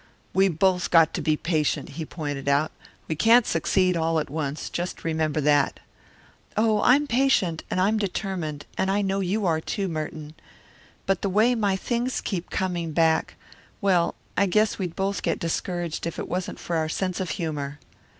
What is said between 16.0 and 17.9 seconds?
if it wasn't for our sense of humour."